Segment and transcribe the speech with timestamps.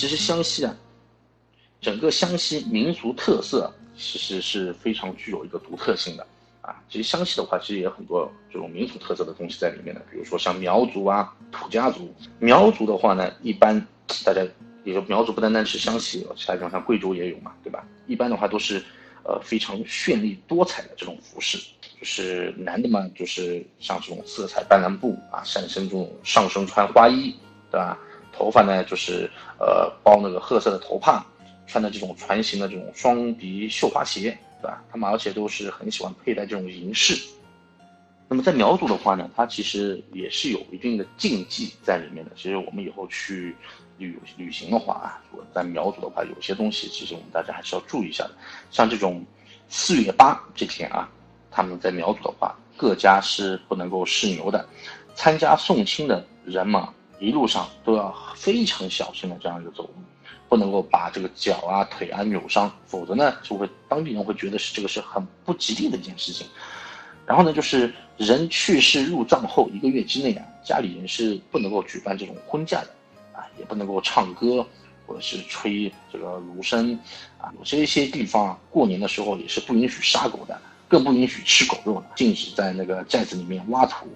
[0.00, 0.74] 其实湘西啊，
[1.78, 6.26] 整个湘西民族特色其实是非常具有一个独特性的
[6.62, 6.82] 啊。
[6.88, 12.10] 其实湘西的话，其实也有很多这种民族特色的东西在里面的，比如说像苗族啊、土家族。
[12.38, 13.78] 苗族的话呢，一般
[14.24, 14.40] 大家
[14.84, 17.84] 也就苗族不单单是湘西，其他地方像贵州也有嘛，对吧？
[18.06, 18.82] 一般的话都是
[19.22, 21.58] 呃非常绚丽多彩的这种服饰，
[21.98, 27.34] 就是男的嘛，就是像这种色彩斑斓布啊，上身这种上身穿花衣，
[27.70, 27.98] 对吧？
[28.40, 31.22] 头发呢，就是呃包那个褐色的头帕，
[31.66, 34.30] 穿的这种船形的这种双鼻绣花鞋，
[34.62, 34.82] 对吧？
[34.90, 37.14] 他们而且都是很喜欢佩戴这种银饰。
[38.26, 42.30] 那么在苗族的话呢，它其实也是有一定的禁忌在里面的。
[42.34, 43.54] 其实我们以后去
[43.98, 45.20] 旅旅行的话啊，
[45.54, 48.30] 在苗族的话，有些东西其实我们大家还是要注意一下的。
[48.70, 49.22] 像这种
[49.68, 51.06] 四月八这天啊，
[51.50, 54.66] 他们在苗族的话，各家是不能够试牛的。
[55.14, 56.94] 参加送亲的人嘛。
[57.20, 59.94] 一路上都要非常小心的这样一个走路，
[60.48, 66.46] 不能够把这个脚啊腿啊扭伤，否则呢就会当地人会觉得是这个是很不吉利的一件事情。
[67.26, 72.88] 然后呢，就是人去世入葬后一个月之内啊，家里人是不能够举办这种婚嫁的，
[73.32, 74.66] 啊，也不能够唱歌
[75.06, 76.98] 或者是吹这个芦笙，
[77.38, 84.08] 啊，有些一些地方过年的时候也是不允许杀狗的，更不允许吃狗肉的，禁止在那个寨子里面挖土。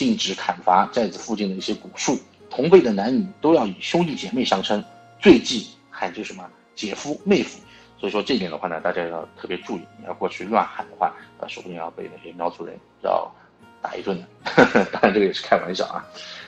[0.00, 4.82] 禁止砍伐寨子附近的一些古树，同辈的男女都要以兄弟姐妹相称，
[5.18, 6.42] 最忌喊这什么
[6.74, 7.60] 姐夫妹夫。
[7.98, 13.30] 所以说这点的话呢，大家要特别注意，你要过去乱喊的话，呃，说不定要被那些苗族人要
[13.82, 14.84] 打一顿的。
[14.90, 16.02] 当然这个也是开玩笑啊。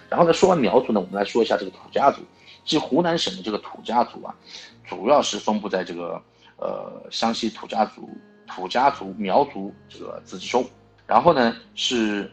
[0.09, 2.23] 然后呢，说完苗族呢，我们来说一下这个土家族。
[2.65, 4.35] 即湖南省的这个土家族啊，
[4.89, 6.19] 主要是分布在这个
[6.57, 8.09] 呃湘西土家族、
[8.47, 10.65] 土家族、苗族这个自治州。
[11.07, 12.33] 然后呢是。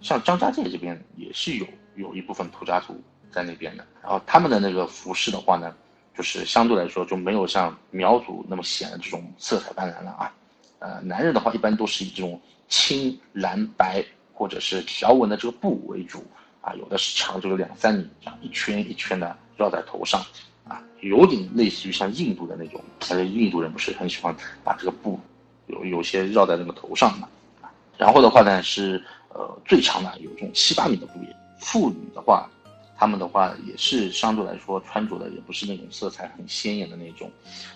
[0.00, 3.00] 像张家界这边也是有有一部分土家族
[3.32, 5.74] 在那边的，然后他们的那个服饰的话呢，
[6.16, 10.32] 就是相对来说就没有像苗族那么显的这种色彩斑斓了啊。
[10.78, 16.24] 呃，男人的话一般都是以这种青蓝白或者是条纹的这个布为主
[16.60, 20.24] 啊，有的是长这个两三米，这样一圈一圈的绕在头上
[20.68, 25.18] 啊，有点类似于像印度的那种，但是印度人不是很喜欢把这个布
[25.66, 27.28] 有有些绕在那个头上嘛。
[27.96, 29.04] 然后的话呢是。
[29.34, 31.36] 呃，最长的有这种七八米的布叶。
[31.60, 32.48] 妇女的话，
[32.96, 37.30] 她们的话也是相对来说穿着的也不是那种色彩很鲜艳的那种。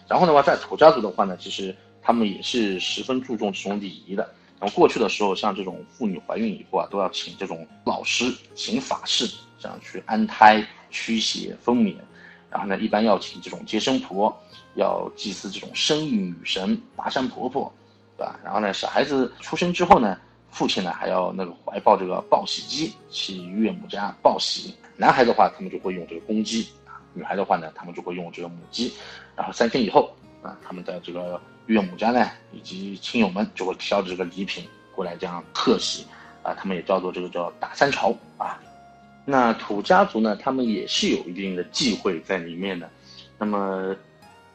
[0.08, 4.22] 然后的话，在土家族的话呢，其实他们也是十分注重这种礼仪的。
[4.60, 11.96] 然后过去的时候，像这种妇女怀孕以后啊，都要请这种老师请法事，这样去安胎、驱邪、分娩。
[12.48, 14.32] 然后呢，一般要请这种接生婆，
[14.76, 17.72] 要祭祀这种生育女神拔山婆婆，
[18.16, 18.38] 对吧？
[18.44, 20.16] 然后呢，小孩子出生之后呢。
[20.52, 28.92] 父亲呢还要那个怀抱这个报喜鸡去岳母家报喜，男孩的话他们就会用这个公鸡啊，女孩的话呢他们就会用这个母鸡，
[29.34, 36.06] 然后三天以后啊，他们的这个岳母家呢以及亲友们就会挑着这个礼品过来这样贺喜，
[36.42, 38.60] 啊，他们也叫做这个叫打三朝啊。
[39.24, 42.90] 那土家族呢，他们也是有一定的忌讳在里面的，
[43.38, 43.96] 那么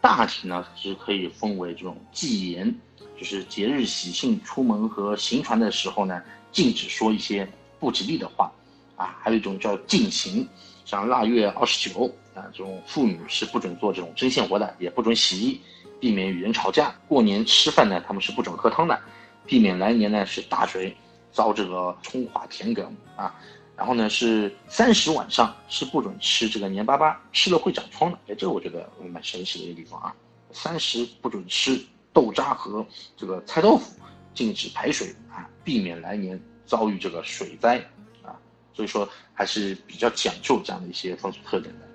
[0.02, 2.74] 大体呢是可以分为这种忌言。
[3.18, 6.22] 就是节日喜庆出门和行船的时候呢，
[6.52, 7.48] 禁止说一些
[7.80, 8.52] 不吉利的话，
[8.96, 10.48] 啊，还有一种叫禁行，
[10.86, 15.60] 像腊月二十九啊，这种妇女是不准做这种针线活的，也不准洗衣，
[16.00, 16.94] 避免与人吵架。
[17.08, 19.00] 过年吃饭呢，他们是不准喝汤的，
[19.48, 20.96] 避免来年呢是大水
[21.32, 22.86] 遭这个冲垮田埂
[23.16, 23.34] 啊。
[23.78, 28.18] 然后呢是三十晚上是不准吃这个黏巴巴，吃了会长疮的。
[28.28, 30.14] 哎，这我觉得蛮神奇的一个地方啊，
[30.52, 31.80] 三十不准吃。
[32.14, 32.84] 豆渣和
[33.16, 33.96] 这个菜豆腐
[34.34, 37.78] 禁止排水啊，避免来年遭遇这个水灾
[38.24, 38.34] 啊，
[38.74, 41.87] 所以说还是比较讲究这样的一些风俗特点的。